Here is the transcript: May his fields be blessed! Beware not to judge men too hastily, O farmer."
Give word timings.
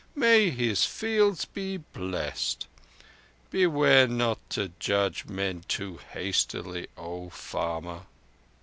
May 0.15 0.49
his 0.49 0.83
fields 0.83 1.45
be 1.45 1.77
blessed! 1.77 2.65
Beware 3.51 4.07
not 4.07 4.39
to 4.49 4.71
judge 4.79 5.25
men 5.27 5.63
too 5.67 5.99
hastily, 6.13 6.87
O 6.97 7.29
farmer." 7.29 8.07